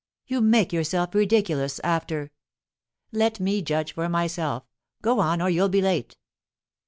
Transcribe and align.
You 0.25 0.41
make 0.41 0.73
yourself 0.73 1.13
ridiculous, 1.13 1.79
after" 1.83 2.31
"Let 3.21 3.39
me 3.39 3.61
judge 3.61 3.93
for 3.93 4.09
myself. 4.09 4.63
Go 5.03 5.19
on, 5.19 5.43
or 5.43 5.49
you'll 5.51 5.69
be 5.69 5.83
late." 5.83 6.17